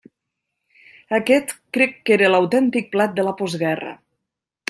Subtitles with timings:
[1.17, 3.93] Aquest crec que era l'autèntic plat de la postguerra.